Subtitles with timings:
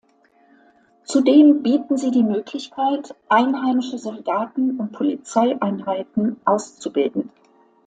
[1.03, 7.29] Zudem bieten sie die Möglichkeit, einheimische Soldaten und Polizeieinheiten auszubilden.